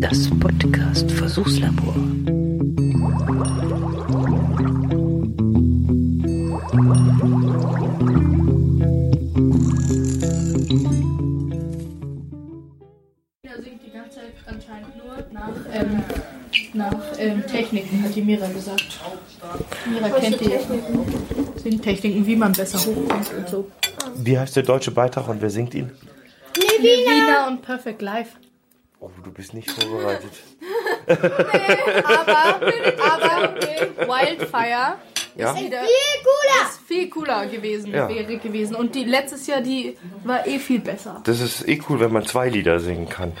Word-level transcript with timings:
Das 0.00 0.28
Podcast 0.40 1.08
Versuchslabor. 1.12 1.94
Mira 13.42 13.62
singt 13.62 13.82
die 13.86 13.90
ganze 13.92 14.16
Zeit 14.16 14.34
anscheinend 14.46 14.96
nur 14.96 15.14
nach, 15.32 15.50
ähm, 15.72 16.02
ähm, 17.18 17.46
Techniken, 17.46 18.02
hat 18.02 18.16
die 18.16 18.22
Mira 18.22 18.48
gesagt. 18.48 18.98
Mira 19.88 20.08
kennt 20.18 20.40
die 20.40 21.60
Singtechniken, 21.60 22.26
wie 22.26 22.34
man 22.34 22.52
besser 22.52 22.78
hochkommt 22.80 23.30
und 23.38 23.48
so. 23.48 23.70
Wie 24.16 24.36
heißt 24.36 24.56
der 24.56 24.64
deutsche 24.64 24.90
Beitrag 24.90 25.28
und 25.28 25.40
wer 25.40 25.50
singt 25.50 25.74
ihn? 25.74 25.92
Levina 26.82 27.46
und 27.48 27.62
Perfect 27.62 28.02
Life. 28.02 28.36
Oh, 29.00 29.10
du 29.24 29.32
bist 29.32 29.52
nicht 29.54 29.70
vorbereitet. 29.70 30.30
Aber, 31.06 32.60
aber 33.12 33.54
Wildfire 33.98 34.94
Ja? 35.36 35.54
wieder 35.56 35.80
Viel 35.80 36.22
cooler! 36.22 36.68
ist 36.68 36.80
viel 36.86 37.08
cooler 37.10 37.46
gewesen, 37.46 37.92
Ja. 37.92 38.08
wäre 38.08 38.36
gewesen. 38.36 38.76
Und 38.76 38.94
die 38.94 39.04
letztes 39.04 39.46
Jahr, 39.46 39.60
die 39.60 39.96
war 40.24 40.46
eh 40.46 40.58
viel 40.58 40.80
besser. 40.80 41.20
Das 41.24 41.40
ist 41.40 41.66
eh 41.66 41.80
cool, 41.88 41.98
wenn 42.00 42.12
man 42.12 42.24
zwei 42.26 42.48
Lieder 42.48 42.78
singen 42.80 43.08
kann. 43.08 43.32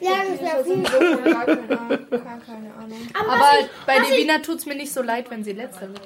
Ja, 0.00 0.10
das 0.28 0.40
wäre 0.40 0.62
viel 0.64 0.82
Gar 0.82 1.44
keine 1.46 2.74
Ahnung. 2.74 2.98
Ahnung. 3.14 3.30
Aber 3.30 3.68
bei 3.86 3.98
Levina 3.98 4.38
tut 4.40 4.58
es 4.58 4.66
mir 4.66 4.74
nicht 4.74 4.92
so 4.92 5.02
leid, 5.02 5.30
wenn 5.30 5.42
sie 5.42 5.52
letzter 5.52 5.88
wird. 5.88 6.00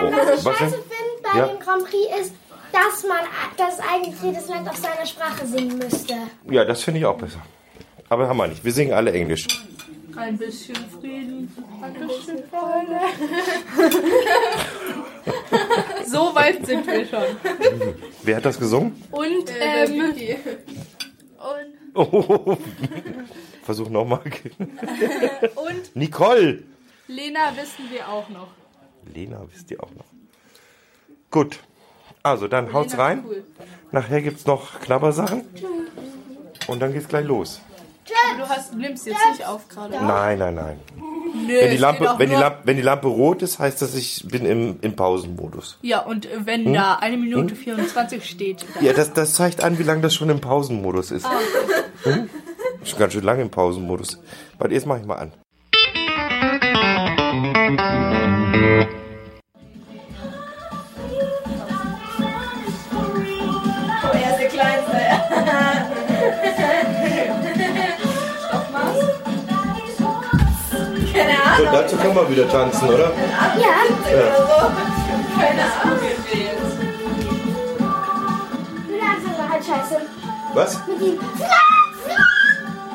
Ähm, 0.00 0.12
was 0.12 0.38
ich 0.40 0.44
was 0.44 0.58
scheiße 0.58 0.74
finde 0.74 1.22
bei 1.22 1.38
Ja. 1.38 1.46
dem 1.46 1.58
Grand 1.60 1.84
Prix 1.84 2.06
ist, 2.20 2.34
dass 2.72 3.04
man 3.04 3.20
dass 3.56 3.78
eigentlich 3.80 4.20
jedes 4.22 4.48
Land 4.48 4.68
auf 4.68 4.76
seiner 4.76 5.06
Sprache 5.06 5.46
singen 5.46 5.78
müsste. 5.78 6.14
Ja, 6.50 6.64
das 6.64 6.82
finde 6.82 7.00
ich 7.00 7.06
auch 7.06 7.16
besser. 7.18 7.42
Aber 8.08 8.28
haben 8.28 8.36
wir 8.36 8.48
nicht. 8.48 8.64
Wir 8.64 8.72
singen 8.72 8.92
alle 8.92 9.12
Englisch. 9.12 9.46
Ein 10.16 10.36
bisschen 10.36 10.76
Frieden, 11.00 11.50
ein 11.80 11.94
bisschen 11.94 12.42
Freude. 12.50 13.00
so 16.06 16.34
weit 16.34 16.66
sind 16.66 16.86
wir 16.86 17.06
schon. 17.06 17.24
Wer 18.22 18.36
hat 18.36 18.44
das 18.44 18.58
gesungen? 18.58 19.02
Und, 19.10 19.50
ähm, 19.58 20.00
und 20.02 21.82
Oh. 21.94 22.56
Versuch 23.62 23.88
nochmal. 23.90 24.22
Und 25.54 25.94
Nicole! 25.94 26.62
Lena 27.06 27.54
wissen 27.54 27.90
wir 27.90 28.08
auch 28.08 28.28
noch. 28.30 28.48
Lena 29.12 29.44
wisst 29.52 29.70
ihr 29.70 29.82
auch 29.82 29.90
noch. 29.90 30.06
Gut. 31.30 31.58
Also, 32.22 32.48
dann 32.48 32.72
haut's 32.72 32.96
rein. 32.98 33.24
Nachher 33.90 34.22
gibt's 34.22 34.46
noch 34.46 34.80
Knabbersachen. 34.80 35.42
Und 36.68 36.80
dann 36.80 36.92
geht's 36.92 37.08
gleich 37.08 37.26
los. 37.26 37.60
Du, 38.38 38.48
hast, 38.48 38.74
nimmst 38.74 39.06
jetzt 39.06 39.18
nicht 39.30 39.46
auf 39.46 39.68
gerade. 39.68 39.92
Nein, 39.94 40.38
nein, 40.38 40.54
nein. 40.54 40.80
Nö, 40.96 41.48
Wenn 41.60 41.70
die, 41.70 41.74
es 41.76 41.80
Lampe, 41.80 42.10
auch 42.12 42.18
wenn, 42.18 42.28
die 42.28 42.32
nur- 42.34 42.42
Lampe, 42.42 42.58
wenn 42.64 42.76
die 42.76 42.82
Lampe 42.82 43.08
rot 43.08 43.42
ist, 43.42 43.58
heißt 43.58 43.80
das, 43.82 43.94
ich 43.94 44.26
bin 44.28 44.44
im, 44.44 44.78
im 44.82 44.94
Pausenmodus. 44.96 45.78
Ja, 45.82 46.00
und 46.00 46.26
äh, 46.26 46.44
wenn 46.44 46.66
Hm? 46.66 46.74
da 46.74 46.94
eine 46.96 47.16
Minute 47.16 47.54
24 47.54 48.24
steht, 48.28 48.64
dann 48.74 48.84
Ja, 48.84 48.92
das, 48.92 49.12
das 49.12 49.34
zeigt 49.34 49.62
an, 49.62 49.78
wie 49.78 49.82
lange 49.82 50.02
das 50.02 50.14
schon 50.14 50.28
im 50.30 50.40
Pausenmodus 50.40 51.10
ist. 51.10 51.26
Hm? 52.04 52.28
Schon 52.84 52.98
ganz 52.98 53.12
schön 53.14 53.24
lange 53.24 53.42
im 53.42 53.50
Pausenmodus. 53.50 54.18
Warte, 54.58 54.74
jetzt 54.74 54.86
mach 54.86 54.98
ich 54.98 55.06
mal 55.06 55.16
an. 55.16 55.32
So, 71.62 71.68
Ahnung. 71.68 71.80
dazu 71.80 71.96
können 71.96 72.14
wir 72.16 72.28
wieder 72.30 72.48
tanzen, 72.48 72.88
oder? 72.88 73.12
Ja, 73.58 73.84
Keine 75.38 75.62
Ahnung 75.62 75.98
halt 79.52 79.64
scheiße. 79.64 80.00
Was? 80.54 80.86
Mit 80.86 81.00
ihm. 81.00 81.20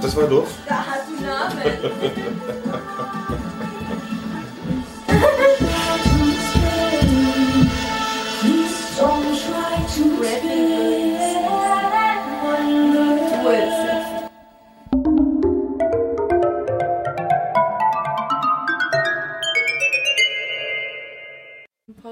Das 0.02 0.16
war 0.16 0.28
doof. 0.28 0.48
Da 0.68 0.86
hast 0.86 1.08
du 1.08 1.24
Namen. 1.24 1.62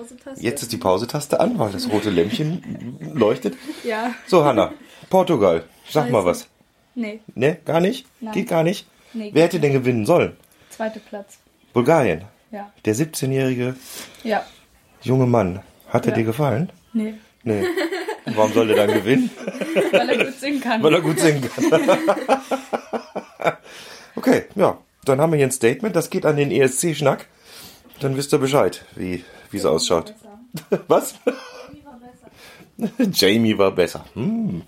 Pausetaste. 0.06 0.44
Jetzt 0.44 0.62
ist 0.62 0.72
die 0.72 0.78
Pausetaste 0.78 1.40
an, 1.40 1.58
weil 1.60 1.72
das 1.72 1.90
rote 1.90 2.10
Lämpchen 2.10 2.98
leuchtet. 3.14 3.56
Ja, 3.84 4.14
So, 4.28 4.44
Hanna. 4.46 4.74
Portugal. 5.10 5.64
Sag 5.90 6.10
mal 6.10 6.24
was. 6.26 6.48
nee, 6.96 7.20
Ne? 7.36 7.58
Gar 7.66 7.80
nicht? 7.82 8.06
Nein. 8.22 8.34
Geht 8.34 8.48
gar 8.50 8.64
nicht? 8.64 8.88
nee. 9.14 9.30
Wer 9.34 9.44
hätte 9.44 9.60
denn 9.60 9.74
gewinnen 9.74 10.06
sollen? 10.06 10.36
Zweiter 10.70 11.00
Platz. 11.00 11.38
Bulgarien. 11.74 12.24
Ja, 12.52 12.72
Der 12.86 12.96
17-jährige 12.96 13.76
ja, 14.24 14.44
junge 15.02 15.26
Mann. 15.26 15.62
Hat 15.90 16.06
er 16.06 16.12
Ja. 16.12 16.18
dir 16.20 16.24
gefallen? 16.24 16.72
nee, 16.94 17.16
Nee. 17.44 17.64
Warum 18.34 18.52
soll 18.54 18.70
er 18.72 18.76
dann 18.88 18.94
gewinnen? 18.94 19.30
weil 19.92 20.10
er 20.10 20.26
gut 20.26 20.34
singen 20.40 20.60
kann. 20.62 20.82
Weil 20.82 20.94
er 20.96 21.02
gut 21.02 21.20
singen 21.20 21.44
kann. 21.48 21.66
okay, 24.16 24.44
ja. 24.56 24.78
Dann 25.06 25.22
haben 25.22 25.32
wir 25.32 25.38
hier 25.38 25.46
ein 25.48 25.52
Statement. 25.52 25.96
Das 25.96 26.10
geht 26.10 26.26
an 26.26 26.36
den 26.38 26.50
ESC-Schnack. 26.50 27.28
Dann 28.00 28.18
wisst 28.18 28.34
ihr 28.34 28.40
Bescheid, 28.40 28.84
wie 28.96 29.24
wie 29.56 29.58
es 29.58 29.66
ausschaut. 29.66 30.14
Was? 30.88 31.16
Jamie 33.14 33.58
war 33.58 33.72
besser. 33.72 34.06
Hm. 34.14 34.64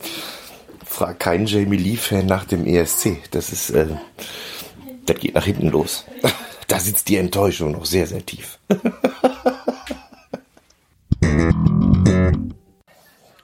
Frag 0.86 1.20
keinen 1.20 1.46
Jamie 1.46 1.78
Lee-Fan 1.78 2.26
nach 2.26 2.46
dem 2.46 2.66
ESC. 2.66 3.20
Das 3.32 3.52
ist, 3.52 3.70
äh, 3.72 3.88
das 5.06 5.20
geht 5.20 5.36
nach 5.36 5.46
hinten 5.46 5.70
los. 5.70 6.06
Da 6.70 6.82
sitzt 6.82 7.08
die 7.08 7.16
Enttäuschung 7.16 7.72
noch 7.72 7.86
sehr, 7.86 8.08
sehr 8.08 8.26
tief. 8.26 8.60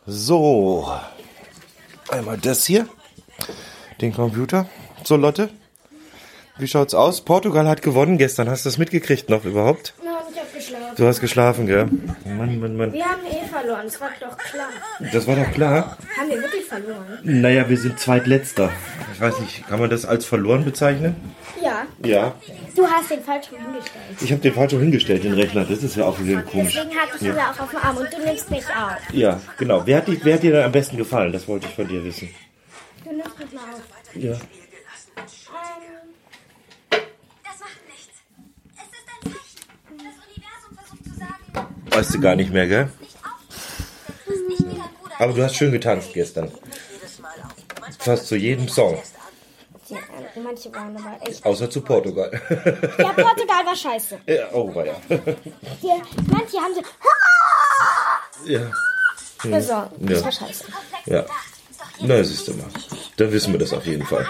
So, 0.06 0.92
einmal 2.10 2.38
das 2.38 2.66
hier, 2.66 2.86
den 4.02 4.14
Computer. 4.14 4.68
So, 5.06 5.16
Lotte, 5.16 5.50
wie 6.58 6.68
schaut's 6.68 6.94
aus? 6.94 7.22
Portugal 7.22 7.68
hat 7.68 7.82
gewonnen 7.82 8.18
gestern. 8.18 8.50
Hast 8.50 8.66
du 8.66 8.70
das 8.70 8.78
mitgekriegt 8.78 9.30
noch 9.30 9.44
überhaupt? 9.44 9.94
Nein, 10.04 10.14
ich 10.32 10.40
hab 10.40 10.54
geschlafen. 10.54 10.96
Du 10.96 11.08
hast 11.08 11.20
geschlafen, 11.20 11.66
gell? 11.66 11.86
Mann, 12.26 12.60
Mann, 12.60 12.78
Mann. 12.78 12.94
Wir 12.94 13.06
haben 13.06 13.22
eh 13.26 13.48
verloren, 13.48 13.82
das 13.86 14.00
war 14.00 14.10
doch 14.20 14.38
klar. 14.38 14.70
Das 15.12 15.28
war 15.28 15.36
doch 15.36 15.52
klar. 15.52 15.98
Haben 16.20 16.30
wir 16.30 16.42
wirklich 16.42 16.66
verloren? 16.66 17.20
Naja, 17.24 17.68
wir 17.68 17.78
sind 17.78 18.00
zweitletzter. 18.00 18.72
Ich 19.14 19.22
weiß 19.22 19.40
nicht, 19.40 19.68
kann 19.68 19.80
man 19.80 19.90
das 19.90 20.06
als 20.06 20.26
verloren 20.26 20.64
bezeichnen? 20.64 21.16
Ja. 21.62 21.86
Ja. 22.06 22.36
Du 22.76 22.86
hast 22.86 23.10
den 23.10 23.24
falschen 23.24 23.58
hingestellt. 23.58 24.04
Ich 24.22 24.32
habe 24.32 24.42
den 24.42 24.54
falsch 24.54 24.74
hingestellt, 24.74 25.24
den 25.24 25.34
Rechner. 25.34 25.66
Das 25.66 25.82
ist 25.82 25.96
ja 25.96 26.06
auch 26.06 26.20
wieder 26.20 26.42
komisch. 26.44 26.74
Deswegen 26.74 26.96
hatte 27.00 27.16
ich 27.16 27.22
ihn 27.24 27.36
ja 27.36 27.52
auch 27.52 27.60
auf 27.60 27.70
dem 27.70 27.80
Arm 27.80 27.98
und 27.98 28.14
du 28.14 28.26
nimmst 28.26 28.52
mich 28.52 28.66
auf. 28.68 29.14
Ja, 29.14 29.40
genau. 29.58 29.82
Wer 29.86 29.98
hat, 29.98 30.08
die, 30.08 30.24
wer 30.24 30.36
hat 30.36 30.44
dir 30.44 30.52
denn 30.52 30.64
am 30.64 30.72
besten 30.72 30.98
gefallen? 30.98 31.32
Das 31.32 31.48
wollte 31.48 31.68
ich 31.68 31.74
von 31.74 31.88
dir 31.88 32.04
wissen. 32.04 32.30
Du 33.04 33.12
nimmst 33.12 33.40
mich 33.40 33.52
mal 33.54 33.62
auf. 33.62 34.16
Ja. 34.16 34.36
Das 37.64 37.72
macht 37.72 37.88
nichts. 37.88 38.18
Es 38.76 38.84
ist 38.84 39.08
ein 39.10 39.32
Zeichen. 39.32 39.62
Das 39.98 40.16
Universum 40.28 40.72
versucht 40.78 41.04
zu 41.04 41.14
sagen, 41.20 41.68
Weißt 41.92 42.14
du 42.14 42.20
gar 42.20 42.36
nicht 42.36 42.52
mehr, 42.52 42.68
gell? 42.68 42.90
Aber 45.20 45.34
du 45.34 45.44
hast 45.44 45.56
schön 45.56 45.72
getanzt 45.72 46.14
gestern. 46.14 46.52
Fast 48.00 48.28
zu 48.28 48.36
jedem 48.36 48.68
Song. 48.68 49.02
ja, 49.88 49.98
manche 50.44 50.74
waren 50.74 50.98
aber 50.98 51.26
echt. 51.28 51.46
Außer 51.46 51.70
zu 51.70 51.82
Portugal. 51.82 52.32
Ja, 52.98 53.14
Portugal 53.14 53.66
war 53.66 53.76
scheiße. 53.76 54.20
ja, 54.26 54.50
oh, 54.52 54.74
war 54.76 54.86
ja. 54.86 54.96
Die, 55.08 55.88
manche 56.32 56.58
haben 56.58 56.74
so. 56.76 56.82
ja. 58.46 58.72
Das 59.44 59.68
Ja. 59.68 59.90
war 60.24 60.32
scheiße. 60.32 60.66
Ja. 61.06 61.26
Na, 62.02 62.24
siehst 62.24 62.48
du 62.48 62.54
mal. 62.56 62.68
Dann 63.18 63.32
wissen 63.32 63.52
wir 63.54 63.60
das 63.60 63.72
auf 63.74 63.86
jeden 63.86 64.06
Fall. 64.06 64.26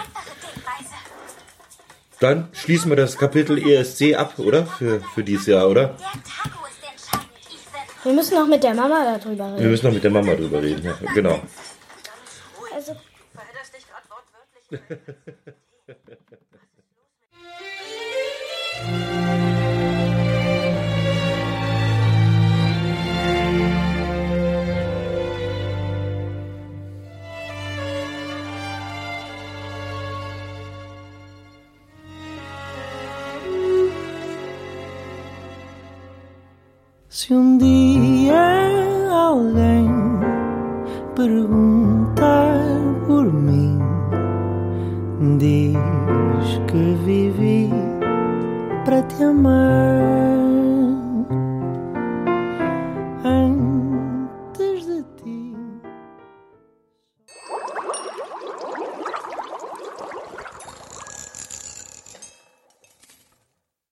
Dann 2.23 2.47
schließen 2.53 2.89
wir 2.89 2.95
das 2.95 3.17
Kapitel 3.17 3.57
ESC 3.57 4.15
ab, 4.15 4.39
oder? 4.39 4.65
Für, 4.65 5.01
für 5.13 5.25
dieses 5.25 5.45
Jahr, 5.47 5.69
oder? 5.69 5.87
Der 5.87 5.97
Taco 5.97 6.65
ist 6.67 6.81
entscheidend, 6.89 7.29
Ethan. 7.49 8.05
Wir 8.05 8.13
müssen 8.13 8.35
noch 8.35 8.47
mit 8.47 8.63
der 8.63 8.73
Mama 8.73 9.17
darüber 9.19 9.51
Wir 9.51 9.57
reden. 9.57 9.71
müssen 9.71 9.85
noch 9.87 9.93
mit 9.93 10.03
der 10.05 10.11
Mama 10.11 10.33
drüber 10.33 10.61
reden. 10.61 10.85
Ja, 10.85 10.93
genau. 11.13 11.41
Also, 12.73 12.95
Se 37.23 37.33
um 37.33 37.57
dia 37.57 38.35
alguém 39.09 39.87
perguntar 41.15 42.59
por 43.07 43.31
mim, 43.31 43.79
diz 45.39 45.77
que 46.67 46.97
vivi 47.05 47.69
para 48.83 49.03
te 49.03 49.23
amar. 49.23 49.62